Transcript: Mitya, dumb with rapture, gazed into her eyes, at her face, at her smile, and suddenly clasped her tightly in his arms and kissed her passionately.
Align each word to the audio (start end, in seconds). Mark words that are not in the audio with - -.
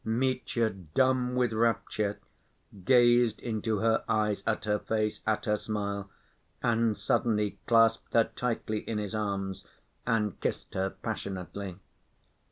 Mitya, 0.03 0.71
dumb 0.71 1.35
with 1.35 1.53
rapture, 1.53 2.17
gazed 2.85 3.39
into 3.39 3.77
her 3.81 4.03
eyes, 4.09 4.41
at 4.47 4.65
her 4.65 4.79
face, 4.79 5.21
at 5.27 5.45
her 5.45 5.57
smile, 5.57 6.09
and 6.63 6.97
suddenly 6.97 7.59
clasped 7.67 8.15
her 8.15 8.23
tightly 8.23 8.79
in 8.79 8.97
his 8.97 9.13
arms 9.13 9.63
and 10.07 10.39
kissed 10.41 10.73
her 10.73 10.89
passionately. 10.89 11.75